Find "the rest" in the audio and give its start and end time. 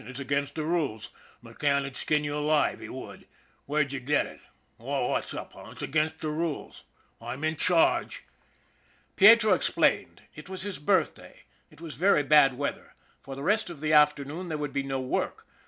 13.35-13.69